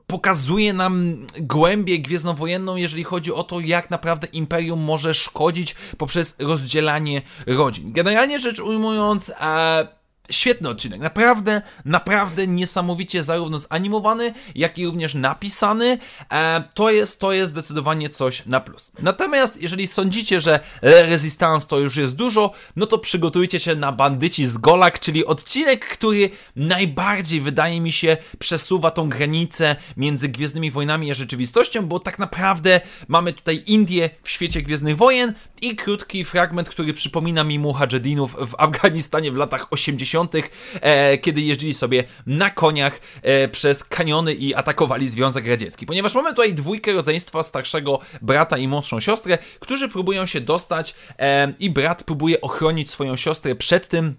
pokazuje 0.06 0.73
nam 0.73 1.26
głębię 1.40 1.99
gwiezdnowojenną, 1.99 2.76
jeżeli 2.76 3.04
chodzi 3.04 3.32
o 3.32 3.44
to, 3.44 3.61
jak 3.61 3.90
naprawdę 3.90 4.26
Imperium 4.26 4.80
może 4.80 5.14
szkodzić 5.14 5.75
poprzez 5.99 6.37
rozdzielanie 6.38 7.23
rodzin. 7.46 7.92
Generalnie 7.92 8.38
rzecz 8.38 8.61
ujmując, 8.61 9.32
e, 9.40 9.88
Świetny 10.30 10.68
odcinek, 10.68 11.00
naprawdę, 11.00 11.62
naprawdę 11.85 12.47
niesamowicie 12.47 13.25
zarówno 13.25 13.59
zanimowany, 13.59 14.35
jak 14.54 14.78
i 14.78 14.87
również 14.87 15.14
napisany. 15.14 15.99
E, 16.33 16.64
to, 16.75 16.90
jest, 16.90 17.21
to 17.21 17.33
jest 17.33 17.52
zdecydowanie 17.52 18.09
coś 18.09 18.47
na 18.47 18.61
plus. 18.61 18.92
Natomiast 18.99 19.62
jeżeli 19.62 19.87
sądzicie, 19.87 20.40
że 20.40 20.61
Resistance 20.83 21.66
to 21.66 21.78
już 21.78 21.97
jest 21.97 22.16
dużo, 22.16 22.52
no 22.76 22.87
to 22.87 22.99
przygotujcie 22.99 23.61
się 23.61 23.75
na 23.75 23.92
Bandyci 23.92 24.47
z 24.47 24.59
Golak, 24.59 25.00
czyli 25.00 25.26
odcinek, 25.26 25.88
który 25.88 26.30
najbardziej 26.56 27.40
wydaje 27.40 27.80
mi 27.80 27.92
się 27.92 28.16
przesuwa 28.38 28.90
tą 28.90 29.09
granicę 29.09 29.76
między 29.97 30.28
Gwiezdnymi 30.28 30.71
Wojnami 30.71 31.11
a 31.11 31.14
rzeczywistością, 31.14 31.87
bo 31.87 32.00
tak 32.00 32.18
naprawdę 32.18 32.80
mamy 33.09 33.33
tutaj 33.33 33.62
Indię 33.66 34.11
w 34.23 34.30
świecie 34.30 34.62
Gwiezdnych 34.62 34.97
Wojen 34.97 35.35
i 35.63 35.77
krótki 35.77 36.25
fragment, 36.25 36.69
który 36.69 36.93
przypomina 36.93 37.45
mi 37.45 37.59
Mujahedinów 37.59 38.37
w 38.51 38.55
Afganistanie 38.59 39.33
w 39.33 39.37
latach 39.37 39.73
80 39.73 40.33
e, 40.81 41.19
kiedy 41.19 41.41
jeździli 41.41 41.75
sobie 41.75 42.05
na 42.27 42.51
koniach 42.51 43.01
e, 43.23 43.49
przez 43.49 43.85
kaniony 43.85 44.35
i 44.35 44.55
atakowali 44.55 45.09
Związek 45.09 45.47
Radziecki. 45.47 45.87
Ponieważ 45.87 46.15
mamy 46.15 46.31
tutaj 46.31 46.55
dwójkę 46.55 46.93
rodzeństwa 46.93 47.43
starszego 47.43 48.01
brata 48.23 48.59
i 48.59 48.69
młodszą 48.69 49.01
siostrę, 49.01 49.39
którzy 49.61 49.89
próbują 49.89 50.27
się 50.27 50.41
dostać 50.41 50.95
e, 51.19 51.55
i 51.59 51.71
brat 51.71 52.05
próbuje 52.05 52.41
ochronić 52.41 52.91
swoją 52.91 53.17
siostrę 53.17 53.55
przed 53.55 53.89
tym, 53.89 54.15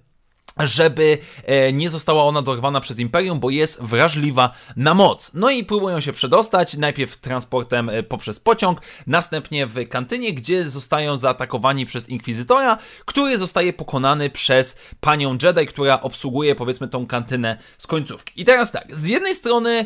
żeby 0.59 1.17
e, 1.45 1.73
nie 1.73 1.89
została 1.89 2.23
ona 2.23 2.41
dorwana 2.41 2.79
przez 2.79 2.99
Imperium, 2.99 3.39
bo 3.39 3.49
jest 3.49 3.83
wrażliwa 3.83 4.53
na 4.75 4.93
moc. 4.93 5.31
No 5.33 5.49
i 5.49 5.63
próbują 5.63 6.01
się 6.01 6.13
przedostać, 6.13 6.77
najpierw 6.77 7.17
transportem 7.17 7.89
e, 7.89 8.03
poprzez 8.03 8.39
pociąg, 8.39 8.81
następnie 9.07 9.67
w 9.67 9.89
kantynie, 9.89 10.33
gdzie 10.33 10.69
zostają 10.69 11.17
zaatakowani 11.17 11.85
przez 11.85 12.09
Inkwizytora, 12.09 12.77
który 13.05 13.37
zostaje 13.37 13.73
pokonany 13.73 14.29
przez 14.29 14.79
panią 14.99 15.37
Jedi, 15.43 15.65
która 15.65 16.01
obsługuje 16.01 16.55
powiedzmy 16.55 16.87
tą 16.87 17.07
kantynę 17.07 17.57
z 17.77 17.87
końcówki. 17.87 18.41
I 18.41 18.45
teraz 18.45 18.71
tak, 18.71 18.95
z 18.95 19.07
jednej 19.07 19.33
strony 19.33 19.85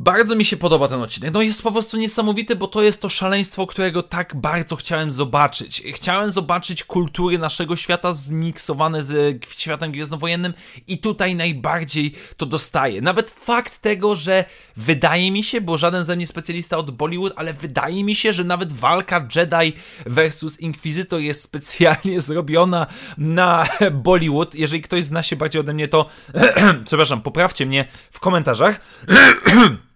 bardzo 0.00 0.36
mi 0.36 0.44
się 0.44 0.56
podoba 0.56 0.88
ten 0.88 1.02
odcinek. 1.02 1.34
No 1.34 1.42
jest 1.42 1.62
po 1.62 1.72
prostu 1.72 1.96
niesamowity, 1.96 2.56
bo 2.56 2.68
to 2.68 2.82
jest 2.82 3.02
to 3.02 3.08
szaleństwo, 3.08 3.66
którego 3.66 4.02
tak 4.02 4.36
bardzo 4.36 4.76
chciałem 4.76 5.10
zobaczyć. 5.10 5.82
Chciałem 5.94 6.30
zobaczyć 6.30 6.84
kultury 6.84 7.38
naszego 7.38 7.76
świata 7.76 8.12
zmiksowane 8.12 9.02
z 9.02 9.44
światem 9.56 9.92
gwiezdnowojennym 9.92 10.54
i 10.86 10.98
tutaj 10.98 11.36
najbardziej 11.36 12.14
to 12.36 12.46
dostaję. 12.46 13.02
Nawet 13.02 13.30
fakt 13.30 13.78
tego, 13.78 14.14
że 14.14 14.44
wydaje 14.76 15.32
mi 15.32 15.44
się, 15.44 15.60
bo 15.60 15.78
żaden 15.78 16.04
ze 16.04 16.16
mnie 16.16 16.26
specjalista 16.26 16.76
od 16.76 16.90
Bollywood, 16.90 17.32
ale 17.36 17.52
wydaje 17.52 18.04
mi 18.04 18.14
się, 18.14 18.32
że 18.32 18.44
nawet 18.44 18.72
walka 18.72 19.28
Jedi 19.36 19.72
versus 20.06 20.60
Inquisitor 20.60 21.20
jest 21.20 21.42
specjalnie 21.42 22.20
zrobiona 22.30 22.86
na 23.18 23.66
Bollywood. 24.04 24.54
Jeżeli 24.54 24.82
ktoś 24.82 25.04
zna 25.04 25.22
się 25.22 25.36
bardziej 25.36 25.60
ode 25.60 25.74
mnie, 25.74 25.88
to 25.88 26.06
przepraszam, 26.84 27.22
poprawcie 27.22 27.66
mnie 27.66 27.84
w 28.10 28.20
komentarzach. 28.20 28.80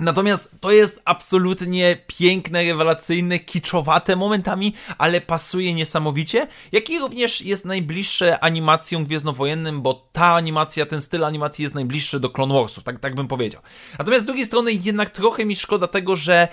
Natomiast 0.00 0.50
to 0.60 0.70
jest 0.70 1.02
absolutnie 1.04 1.96
piękne, 2.06 2.64
rewelacyjne, 2.64 3.38
kiczowate 3.38 4.16
momentami, 4.16 4.74
ale 4.98 5.20
pasuje 5.20 5.74
niesamowicie, 5.74 6.46
jak 6.72 6.90
i 6.90 6.98
również 6.98 7.40
jest 7.40 7.64
najbliższe 7.64 8.44
animacją 8.44 9.04
gwiezdnowojennym, 9.04 9.82
bo 9.82 10.08
ta 10.12 10.34
animacja, 10.34 10.86
ten 10.86 11.00
styl 11.00 11.24
animacji 11.24 11.62
jest 11.62 11.74
najbliższy 11.74 12.20
do 12.20 12.30
Clone 12.30 12.54
Warsów, 12.54 12.84
tak, 12.84 13.00
tak 13.00 13.14
bym 13.14 13.28
powiedział. 13.28 13.62
Natomiast 13.98 14.22
z 14.22 14.26
drugiej 14.26 14.46
strony 14.46 14.72
jednak 14.72 15.10
trochę 15.10 15.44
mi 15.44 15.56
szkoda 15.56 15.88
tego, 15.88 16.16
że 16.16 16.48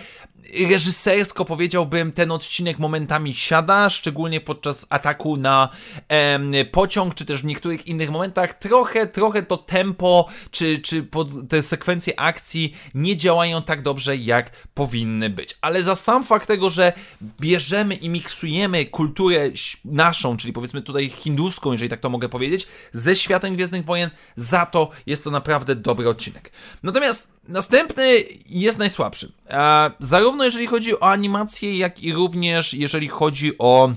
reżysersko 0.70 1.46
powiedziałbym, 1.46 2.12
ten 2.12 2.32
odcinek 2.32 2.80
momentami 2.80 3.34
siada, 3.34 3.90
szczególnie 3.90 4.42
podczas 4.42 4.88
ataku 4.90 5.38
na 5.38 5.70
em, 6.08 6.54
pociąg, 6.72 7.16
czy 7.16 7.26
też 7.26 7.42
w 7.42 7.46
niektórych 7.46 7.88
innych 7.88 8.12
momentach. 8.12 8.54
Trochę, 8.54 9.08
trochę 9.08 9.44
to 9.44 9.58
tempo, 9.58 10.28
czy, 10.52 10.80
czy 10.80 11.08
te 11.50 11.62
sekwencje 11.62 12.20
akcji 12.20 12.74
nie 12.94 13.18
działają 13.18 13.33
tak 13.66 13.82
dobrze, 13.82 14.16
jak 14.16 14.52
powinny 14.74 15.30
być. 15.30 15.58
Ale 15.62 15.84
za 15.84 15.96
sam 15.96 16.24
fakt 16.24 16.48
tego, 16.48 16.70
że 16.70 16.94
bierzemy 17.40 17.96
i 17.96 18.10
miksujemy 18.10 18.86
kulturę 18.86 19.50
naszą, 19.86 20.38
czyli 20.38 20.54
powiedzmy 20.54 20.82
tutaj 20.82 21.10
hinduską, 21.10 21.72
jeżeli 21.72 21.90
tak 21.90 22.00
to 22.00 22.10
mogę 22.10 22.30
powiedzieć, 22.30 22.68
ze 22.92 23.16
światem 23.16 23.56
Gwiezdnych 23.56 23.86
Wojen, 23.86 24.10
za 24.36 24.66
to 24.66 24.90
jest 25.06 25.24
to 25.24 25.32
naprawdę 25.32 25.76
dobry 25.76 26.10
odcinek. 26.10 26.52
Natomiast 26.84 27.34
Następny 27.48 28.24
jest 28.50 28.78
najsłabszy. 28.78 29.32
Zarówno 30.00 30.44
jeżeli 30.44 30.68
chodzi 30.68 31.00
o 31.00 31.10
animację, 31.10 31.78
jak 31.78 32.00
i 32.00 32.14
również 32.14 32.74
jeżeli 32.74 33.08
chodzi 33.08 33.58
o 33.58 33.92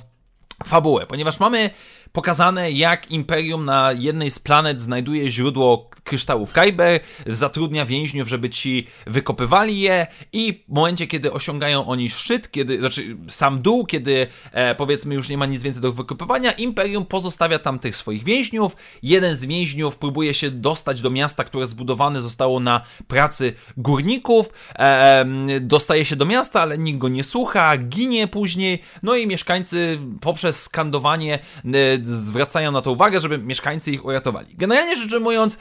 fabułę, 0.64 1.06
ponieważ 1.06 1.40
mamy 1.40 1.70
pokazane, 2.16 2.70
jak 2.70 3.10
Imperium 3.10 3.64
na 3.64 3.92
jednej 3.92 4.30
z 4.30 4.38
planet 4.38 4.80
znajduje 4.80 5.30
źródło 5.30 5.90
kryształów 6.04 6.52
Kyber, 6.52 7.00
zatrudnia 7.26 7.86
więźniów, 7.86 8.28
żeby 8.28 8.50
ci 8.50 8.86
wykopywali 9.06 9.80
je 9.80 10.06
i 10.32 10.64
w 10.68 10.74
momencie, 10.74 11.06
kiedy 11.06 11.32
osiągają 11.32 11.86
oni 11.86 12.10
szczyt, 12.10 12.50
kiedy, 12.50 12.78
znaczy 12.78 13.16
sam 13.28 13.62
dół, 13.62 13.86
kiedy 13.86 14.26
e, 14.52 14.74
powiedzmy 14.74 15.14
już 15.14 15.28
nie 15.28 15.38
ma 15.38 15.46
nic 15.46 15.62
więcej 15.62 15.82
do 15.82 15.92
wykopywania, 15.92 16.52
Imperium 16.52 17.06
pozostawia 17.06 17.58
tam 17.58 17.78
tych 17.78 17.96
swoich 17.96 18.24
więźniów. 18.24 18.76
Jeden 19.02 19.34
z 19.34 19.44
więźniów 19.44 19.96
próbuje 19.96 20.34
się 20.34 20.50
dostać 20.50 21.00
do 21.00 21.10
miasta, 21.10 21.44
które 21.44 21.66
zbudowane 21.66 22.20
zostało 22.20 22.60
na 22.60 22.80
pracy 23.08 23.52
górników, 23.76 24.48
e, 24.78 25.24
dostaje 25.60 26.04
się 26.04 26.16
do 26.16 26.24
miasta, 26.24 26.60
ale 26.60 26.78
nikt 26.78 26.98
go 26.98 27.08
nie 27.08 27.24
słucha, 27.24 27.78
ginie 27.78 28.28
później, 28.28 28.82
no 29.02 29.16
i 29.16 29.26
mieszkańcy 29.26 29.98
poprzez 30.20 30.62
skandowanie 30.62 31.38
e, 31.64 32.05
zwracają 32.06 32.72
na 32.72 32.82
to 32.82 32.92
uwagę, 32.92 33.20
żeby 33.20 33.38
mieszkańcy 33.38 33.92
ich 33.92 34.04
uratowali. 34.04 34.54
Generalnie 34.54 34.96
rzecz 34.96 35.12
ujmując, 35.12 35.58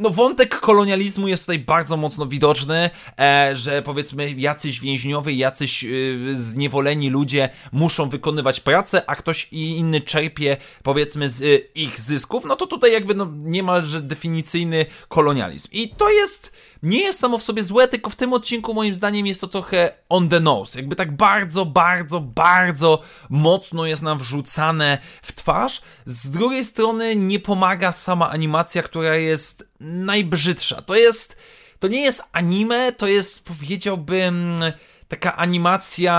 no 0.00 0.10
wątek 0.10 0.60
kolonializmu 0.60 1.28
jest 1.28 1.42
tutaj 1.42 1.58
bardzo 1.58 1.96
mocno 1.96 2.26
widoczny, 2.26 2.90
e, 3.18 3.50
że 3.56 3.82
powiedzmy 3.82 4.30
jacyś 4.30 4.80
więźniowie, 4.80 5.32
jacyś 5.32 5.84
y, 5.84 6.30
zniewoleni 6.32 7.10
ludzie 7.10 7.48
muszą 7.72 8.08
wykonywać 8.08 8.60
pracę, 8.60 9.02
a 9.06 9.16
ktoś 9.16 9.48
inny 9.52 10.00
czerpie 10.00 10.56
powiedzmy 10.82 11.28
z 11.28 11.42
y, 11.42 11.68
ich 11.74 12.00
zysków, 12.00 12.44
no 12.44 12.56
to 12.56 12.66
tutaj 12.66 12.92
jakby 12.92 13.14
no 13.14 13.28
niemalże 13.36 14.02
definicyjny 14.02 14.86
kolonializm. 15.08 15.68
I 15.72 15.88
to 15.88 16.10
jest 16.10 16.52
nie 16.82 17.00
jest 17.00 17.20
samo 17.20 17.38
w 17.38 17.42
sobie 17.42 17.62
złe, 17.62 17.88
tylko 17.88 18.10
w 18.10 18.16
tym 18.16 18.32
odcinku 18.32 18.74
moim 18.74 18.94
zdaniem 18.94 19.26
jest 19.26 19.40
to 19.40 19.48
trochę 19.48 19.92
on 20.08 20.28
the 20.28 20.40
nose. 20.40 20.78
Jakby 20.78 20.96
tak 20.96 21.16
bardzo, 21.16 21.66
bardzo, 21.66 22.20
bardzo 22.20 23.02
mocno 23.30 23.86
jest 23.86 24.02
nam 24.02 24.18
wrzucane 24.18 24.98
w 25.22 25.32
twarz. 25.32 25.82
Z 26.04 26.30
drugiej 26.30 26.64
strony 26.64 27.16
nie 27.16 27.40
pomaga 27.40 27.92
sama 27.92 28.30
animacja, 28.30 28.82
która 28.82 29.16
jest 29.16 29.69
najbrzydsza. 29.80 30.82
To 30.82 30.94
jest. 30.94 31.36
To 31.78 31.88
nie 31.88 32.00
jest 32.00 32.22
anime, 32.32 32.92
to 32.92 33.06
jest 33.06 33.44
powiedziałbym 33.44 34.60
taka 35.08 35.36
animacja 35.36 36.14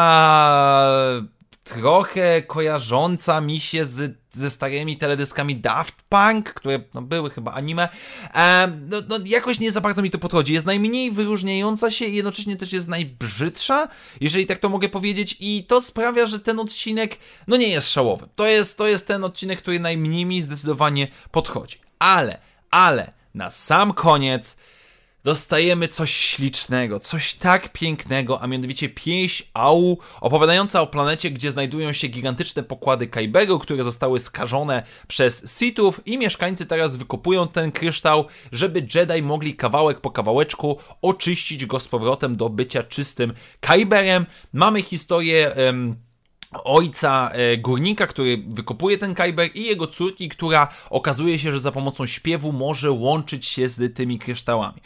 trochę 1.63 2.41
kojarząca 2.41 3.41
mi 3.41 3.60
się 3.60 3.86
z 3.86 4.22
ze 4.34 4.50
starymi 4.50 4.98
teledyskami 4.98 5.56
Daft 5.56 5.96
Punk, 6.10 6.53
które 6.53 6.80
no, 6.94 7.01
były 7.01 7.30
chyba 7.30 7.51
anime. 7.51 7.89
E, 8.34 8.72
no, 8.89 8.98
no, 9.10 9.18
jakoś 9.25 9.60
nie 9.60 9.72
za 9.72 9.82
bardzo 9.82 10.01
mi 10.01 10.12
to 10.12 10.20
podchodzi. 10.20 10.53
Jest 10.53 10.65
najmniej 10.65 11.12
wyróżniająca 11.12 11.91
się 11.91 12.06
i 12.06 12.15
jednocześnie 12.15 12.56
też 12.56 12.74
jest 12.74 12.88
najbrzydsza, 12.88 13.88
jeżeli 14.22 14.46
tak 14.46 14.60
to 14.60 14.70
mogę 14.70 14.89
powiedzieć, 14.89 15.38
i 15.39 15.63
to 15.68 15.82
sprawia, 15.82 16.25
że 16.25 16.39
ten 16.39 16.60
odcinek 16.60 17.18
no 17.48 17.58
nie 17.58 17.68
jest 17.68 17.91
szałowy. 17.91 18.27
To 18.36 18.46
jest, 18.46 18.77
to 18.77 18.88
jest 18.88 19.08
ten 19.08 19.24
odcinek, 19.24 19.62
który 19.62 19.80
najmniej 19.80 20.25
mi 20.25 20.41
zdecydowanie 20.41 21.08
podchodzi. 21.32 21.77
Ale, 22.00 22.38
ale 22.72 23.21
na 23.34 23.52
sam 23.52 23.94
koniec 23.94 24.58
dostajemy 25.24 25.88
coś 25.88 26.12
ślicznego, 26.12 27.00
coś 27.00 27.34
tak 27.34 27.70
pięknego, 27.70 28.42
a 28.42 28.48
mianowicie 28.48 28.90
pieśń 28.90 29.44
Au, 29.54 29.98
opowiadająca 30.22 30.82
o 30.82 30.88
planecie, 30.88 31.32
gdzie 31.32 31.52
znajdują 31.52 31.94
się 31.94 32.08
gigantyczne 32.08 32.64
pokłady 32.64 33.08
Kaibego, 33.08 33.60
które 33.60 33.84
zostały 33.84 34.20
skażone 34.20 34.84
przez 35.08 35.60
Sithów 35.60 36.02
i 36.06 36.18
mieszkańcy 36.18 36.66
teraz 36.66 36.96
wykopują 36.96 37.48
ten 37.48 37.72
kryształ, 37.72 38.26
żeby 38.52 38.88
Jedi 38.96 39.22
mogli 39.22 39.56
kawałek 39.56 40.02
po 40.02 40.12
kawałeczku 40.12 40.78
oczyścić 41.02 41.66
go 41.66 41.80
z 41.80 41.88
powrotem 41.88 42.36
do 42.36 42.50
bycia 42.50 42.84
czystym 42.84 43.34
Kaiberem. 43.60 44.26
Mamy 44.54 44.82
historię... 44.82 45.52
Um, 45.68 46.11
ojca 46.51 47.29
e, 47.34 47.58
górnika, 47.58 48.08
który 48.08 48.43
wykopuje 48.48 48.98
ten 48.98 49.15
kajber 49.15 49.50
i 49.53 49.63
jego 49.65 49.88
córki, 49.88 50.29
która 50.29 50.67
okazuje 50.89 51.39
się, 51.39 51.51
że 51.51 51.60
za 51.60 51.72
pomocą 51.72 52.05
śpiewu 52.05 52.51
może 52.51 52.91
łączyć 52.91 53.46
się 53.46 53.67
z 53.67 53.96
tymi 53.96 54.20
kryształami. 54.20 54.81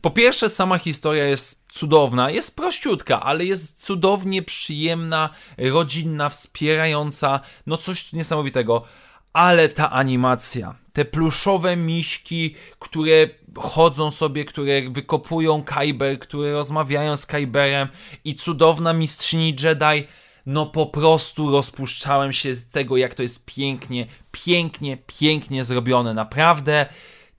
Po 0.00 0.10
pierwsze, 0.10 0.48
sama 0.48 0.78
historia 0.78 1.24
jest 1.24 1.64
cudowna, 1.72 2.30
jest 2.30 2.56
prościutka, 2.56 3.20
ale 3.20 3.44
jest 3.44 3.84
cudownie 3.84 4.42
przyjemna, 4.42 5.30
rodzinna, 5.58 6.28
wspierająca, 6.28 7.40
no 7.66 7.76
coś 7.76 8.12
niesamowitego. 8.12 8.84
Ale 9.32 9.68
ta 9.68 9.90
animacja, 9.90 10.74
te 10.92 11.04
pluszowe 11.04 11.76
miśki, 11.76 12.54
które 12.78 13.28
chodzą 13.56 14.10
sobie, 14.10 14.44
które 14.44 14.90
wykopują 14.90 15.64
Kyber, 15.64 16.18
które 16.18 16.52
rozmawiają 16.52 17.16
z 17.16 17.26
Kyberem 17.26 17.88
i 18.24 18.34
cudowna 18.34 18.92
mistrzyni 18.92 19.56
Jedi, 19.62 20.06
no 20.46 20.66
po 20.66 20.86
prostu 20.86 21.50
rozpuszczałem 21.50 22.32
się 22.32 22.54
z 22.54 22.68
tego, 22.68 22.96
jak 22.96 23.14
to 23.14 23.22
jest 23.22 23.46
pięknie, 23.46 24.06
pięknie, 24.32 24.98
pięknie 25.06 25.64
zrobione. 25.64 26.14
Naprawdę 26.14 26.86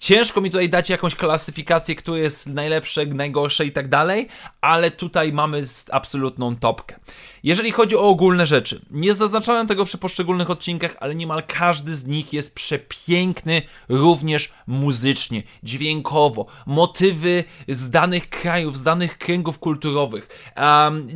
Ciężko 0.01 0.41
mi 0.41 0.51
tutaj 0.51 0.69
dać 0.69 0.89
jakąś 0.89 1.15
klasyfikację, 1.15 1.95
które 1.95 2.19
jest 2.19 2.47
najlepsze, 2.47 3.05
najgorsze 3.05 3.65
i 3.65 3.71
tak 3.71 3.87
dalej, 3.87 4.27
ale 4.61 4.91
tutaj 4.91 5.33
mamy 5.33 5.63
absolutną 5.91 6.55
topkę. 6.55 6.95
Jeżeli 7.43 7.71
chodzi 7.71 7.95
o 7.95 8.01
ogólne 8.01 8.45
rzeczy, 8.45 8.81
nie 8.91 9.13
zaznaczałem 9.13 9.67
tego 9.67 9.85
przy 9.85 9.97
poszczególnych 9.97 10.49
odcinkach, 10.49 10.95
ale 10.99 11.15
niemal 11.15 11.43
każdy 11.47 11.95
z 11.95 12.07
nich 12.07 12.33
jest 12.33 12.55
przepiękny 12.55 13.61
również 13.89 14.53
muzycznie, 14.67 15.43
dźwiękowo, 15.63 16.45
motywy 16.65 17.43
z 17.67 17.89
danych 17.89 18.29
krajów, 18.29 18.77
z 18.77 18.83
danych 18.83 19.17
kręgów 19.17 19.59
kulturowych, 19.59 20.51
um, 20.57 21.07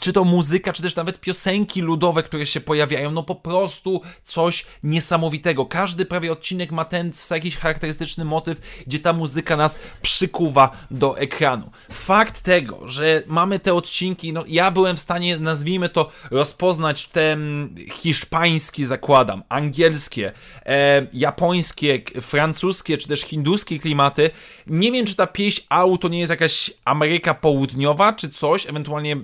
czy 0.00 0.12
to 0.12 0.24
muzyka, 0.24 0.72
czy 0.72 0.82
też 0.82 0.96
nawet 0.96 1.20
piosenki 1.20 1.80
ludowe, 1.80 2.22
które 2.22 2.46
się 2.46 2.60
pojawiają, 2.60 3.10
no 3.10 3.22
po 3.22 3.34
prostu 3.34 4.00
coś 4.22 4.66
niesamowitego. 4.82 5.66
Każdy 5.66 6.06
prawie 6.06 6.32
odcinek 6.32 6.72
ma 6.72 6.84
ten 6.84 7.12
jakiś 7.30 7.56
charakterystyczny 7.56 8.31
motyw, 8.32 8.82
gdzie 8.86 8.98
ta 8.98 9.12
muzyka 9.12 9.56
nas 9.56 9.78
przykuwa 10.02 10.70
do 10.90 11.18
ekranu. 11.18 11.70
Fakt 11.90 12.40
tego, 12.40 12.88
że 12.88 13.22
mamy 13.26 13.58
te 13.58 13.74
odcinki, 13.74 14.32
no 14.32 14.44
ja 14.48 14.70
byłem 14.70 14.96
w 14.96 15.00
stanie, 15.00 15.38
nazwijmy 15.38 15.88
to, 15.88 16.10
rozpoznać 16.30 17.08
te 17.08 17.36
hiszpańskie, 17.92 18.86
zakładam, 18.86 19.42
angielskie, 19.48 20.32
e, 20.66 21.06
japońskie, 21.12 22.02
francuskie, 22.20 22.98
czy 22.98 23.08
też 23.08 23.20
hinduskie 23.20 23.78
klimaty. 23.78 24.30
Nie 24.66 24.92
wiem, 24.92 25.06
czy 25.06 25.16
ta 25.16 25.26
pieśń 25.26 25.62
AU 25.68 25.98
to 25.98 26.08
nie 26.08 26.20
jest 26.20 26.30
jakaś 26.30 26.70
Ameryka 26.84 27.34
Południowa, 27.34 28.12
czy 28.12 28.30
coś, 28.30 28.66
ewentualnie, 28.66 29.16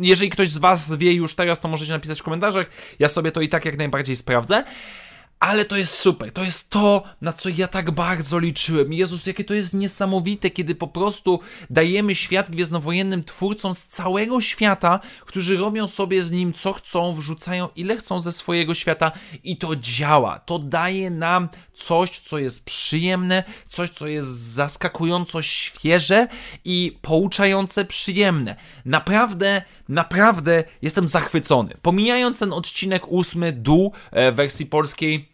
jeżeli 0.00 0.30
ktoś 0.30 0.48
z 0.48 0.58
Was 0.58 0.96
wie 0.96 1.12
już 1.12 1.34
teraz, 1.34 1.60
to 1.60 1.68
możecie 1.68 1.92
napisać 1.92 2.20
w 2.20 2.22
komentarzach, 2.22 2.70
ja 2.98 3.08
sobie 3.08 3.32
to 3.32 3.40
i 3.40 3.48
tak 3.48 3.64
jak 3.64 3.78
najbardziej 3.78 4.16
sprawdzę 4.16 4.64
ale 5.44 5.64
to 5.64 5.76
jest 5.76 5.94
super. 5.94 6.32
To 6.32 6.44
jest 6.44 6.70
to, 6.70 7.02
na 7.20 7.32
co 7.32 7.48
ja 7.48 7.68
tak 7.68 7.90
bardzo 7.90 8.38
liczyłem. 8.38 8.92
Jezus, 8.92 9.26
jakie 9.26 9.44
to 9.44 9.54
jest 9.54 9.74
niesamowite, 9.74 10.50
kiedy 10.50 10.74
po 10.74 10.88
prostu 10.88 11.40
dajemy 11.70 12.14
świat 12.14 12.50
gwiezdnowojennym 12.50 13.24
twórcom 13.24 13.74
z 13.74 13.86
całego 13.86 14.40
świata, 14.40 15.00
którzy 15.20 15.56
robią 15.56 15.88
sobie 15.88 16.24
z 16.24 16.30
nim 16.30 16.52
co 16.52 16.72
chcą, 16.72 17.14
wrzucają 17.14 17.68
ile 17.76 17.96
chcą 17.96 18.20
ze 18.20 18.32
swojego 18.32 18.74
świata 18.74 19.12
i 19.44 19.56
to 19.56 19.76
działa. 19.76 20.38
To 20.38 20.58
daje 20.58 21.10
nam 21.10 21.48
coś, 21.74 22.10
co 22.20 22.38
jest 22.38 22.64
przyjemne, 22.64 23.44
coś, 23.66 23.90
co 23.90 24.06
jest 24.06 24.28
zaskakująco 24.28 25.42
świeże 25.42 26.28
i 26.64 26.98
pouczające 27.02 27.84
przyjemne. 27.84 28.56
Naprawdę, 28.84 29.62
naprawdę 29.88 30.64
jestem 30.82 31.08
zachwycony. 31.08 31.76
Pomijając 31.82 32.38
ten 32.38 32.52
odcinek 32.52 33.08
ósmy 33.08 33.52
dół 33.52 33.92
e, 34.10 34.32
wersji 34.32 34.66
polskiej, 34.66 35.33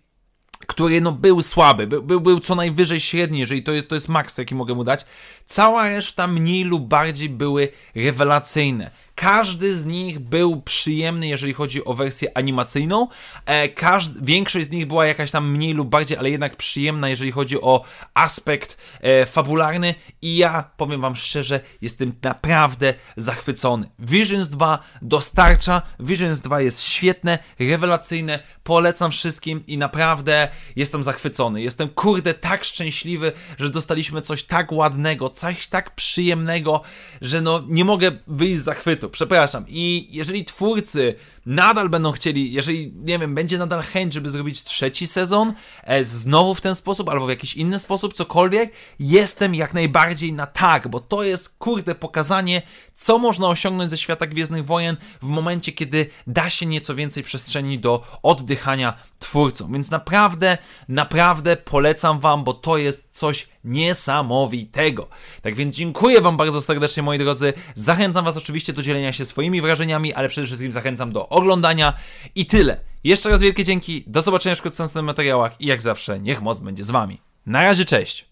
który 0.67 1.01
no, 1.01 1.13
był 1.13 1.43
słaby, 1.43 1.87
był, 1.87 2.03
był, 2.03 2.21
był 2.21 2.41
co 2.41 2.55
najwyżej 2.55 3.01
średni, 3.01 3.39
jeżeli 3.39 3.63
to 3.63 3.73
jest, 3.73 3.89
to 3.89 3.95
jest 3.95 4.09
maks, 4.09 4.39
jaki 4.39 4.55
mogę 4.55 4.75
mu 4.75 4.85
dać. 4.85 5.05
Cała 5.51 5.89
reszta 5.89 6.27
mniej 6.27 6.65
lub 6.65 6.89
bardziej 6.89 7.29
były 7.29 7.69
rewelacyjne. 7.95 8.91
Każdy 9.15 9.75
z 9.75 9.87
nich 9.87 10.19
był 10.19 10.63
przyjemny, 10.63 11.29
jeżeli 11.29 11.53
chodzi 11.53 11.85
o 11.85 11.95
wersję 11.95 12.37
animacyjną. 12.37 13.09
E, 13.47 13.69
każd- 13.69 14.25
większość 14.25 14.67
z 14.67 14.71
nich 14.71 14.87
była 14.87 15.07
jakaś 15.07 15.31
tam 15.31 15.51
mniej 15.51 15.75
lub 15.75 15.89
bardziej, 15.89 16.19
ale 16.19 16.31
jednak 16.31 16.57
przyjemna, 16.57 17.09
jeżeli 17.09 17.31
chodzi 17.31 17.61
o 17.61 17.85
aspekt 18.15 18.77
e, 19.01 19.27
fabularny. 19.27 19.95
I 20.23 20.37
ja 20.37 20.71
powiem 20.77 21.01
Wam 21.01 21.17
szczerze, 21.17 21.61
jestem 21.81 22.13
naprawdę 22.23 22.95
zachwycony. 23.17 23.91
Visions 23.99 24.49
2 24.49 24.79
dostarcza, 25.03 25.83
Visions 26.01 26.41
2 26.41 26.61
jest 26.61 26.83
świetne, 26.83 27.39
rewelacyjne, 27.59 28.39
polecam 28.63 29.11
wszystkim 29.11 29.67
i 29.67 29.79
naprawdę 29.79 30.49
jestem 30.77 31.03
zachwycony. 31.03 31.63
Jestem 31.63 31.89
kurde 31.89 32.35
tak 32.35 32.65
szczęśliwy, 32.65 33.33
że 33.59 33.71
dostaliśmy 33.71 34.23
coś 34.23 34.43
tak 34.43 34.73
ładnego, 34.73 35.29
coś 35.41 35.67
tak 35.67 35.95
przyjemnego, 35.95 36.83
że 37.21 37.41
no 37.41 37.65
nie 37.69 37.85
mogę 37.85 38.13
wyjść 38.27 38.61
z 38.61 38.65
zachwytu 38.65 39.11
przepraszam. 39.11 39.65
I 39.69 40.09
jeżeli 40.11 40.45
twórcy 40.45 41.15
nadal 41.47 41.89
będą 41.89 42.13
chcieli, 42.13 42.53
jeżeli, 42.53 42.93
nie 42.97 43.19
wiem, 43.19 43.35
będzie 43.35 43.59
nadal 43.59 43.83
chęć, 43.83 44.15
żeby 44.15 44.31
zrobić 44.31 44.63
trzeci 44.63 45.07
sezon, 45.07 45.53
e, 45.85 46.05
znowu 46.05 46.55
w 46.55 46.61
ten 46.61 46.75
sposób, 46.75 47.09
albo 47.09 47.27
w 47.27 47.31
jakiś 47.31 47.57
inny 47.57 47.79
sposób, 47.79 48.15
cokolwiek, 48.15 48.73
jestem 48.99 49.55
jak 49.55 49.75
najbardziej 49.75 50.33
na 50.33 50.47
tak, 50.47 50.89
bo 50.89 51.01
to 51.01 51.23
jest, 51.23 51.59
kurde, 51.59 51.95
pokazanie, 51.95 52.63
co 52.95 53.19
można 53.19 53.49
osiągnąć 53.49 53.91
ze 53.91 53.99
świata 53.99 54.27
Gwiezdnych 54.27 54.67
Wojen 54.67 54.97
w 55.23 55.29
momencie, 55.29 55.73
kiedy 55.73 56.07
da 56.27 56.51
się 56.51 56.67
nieco 56.67 56.95
więcej 56.95 57.23
przestrzeni 57.23 57.79
do 57.79 58.05
oddychania 58.23 58.95
twórcom. 59.19 59.73
Więc 59.73 59.91
naprawdę, 59.91 60.59
naprawdę 60.89 61.57
polecam 61.57 62.21
Wam, 62.21 62.45
bo 62.45 62.55
to 62.55 62.79
jest 62.79 63.09
coś 63.13 63.49
niesamowitego. 63.65 65.09
Tak 65.43 65.55
więc 65.55 65.77
dziękuję 65.77 66.21
Wam 66.21 66.37
bardzo 66.37 66.61
serdecznie, 66.61 67.03
moi 67.03 67.19
drodzy. 67.19 67.53
Zachęcam 67.75 68.25
Was 68.25 68.37
oczywiście 68.37 68.73
do 68.73 68.83
dzielenia 68.83 69.13
się 69.13 69.25
swoimi 69.25 69.61
wrażeniami, 69.61 70.15
ale 70.15 70.29
przede 70.29 70.47
wszystkim 70.47 70.73
zachęcam 70.73 71.13
do 71.13 71.29
oglądania 71.41 71.95
i 72.35 72.47
tyle. 72.47 72.81
Jeszcze 73.05 73.29
raz 73.29 73.43
wielkie 73.43 73.65
dzięki, 73.65 74.05
do 74.07 74.23
zobaczenia 74.23 74.55
w 74.55 74.65
następnych 74.65 75.05
materiałach 75.05 75.61
i 75.61 75.67
jak 75.67 75.83
zawsze, 75.83 76.21
niech 76.21 76.43
moc 76.43 76.61
będzie 76.61 76.85
z 76.85 76.91
wami. 76.91 77.21
Na 77.47 77.63
razie, 77.63 77.85
cześć! 77.85 78.31